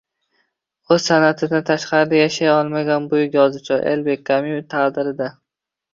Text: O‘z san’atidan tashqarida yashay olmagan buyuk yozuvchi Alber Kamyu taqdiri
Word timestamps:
O‘z 0.95 1.01
san’atidan 1.09 1.67
tashqarida 1.67 2.17
yashay 2.21 2.51
olmagan 2.55 3.07
buyuk 3.13 3.37
yozuvchi 3.39 3.79
Alber 3.93 4.25
Kamyu 4.31 4.57
taqdiri 4.77 5.29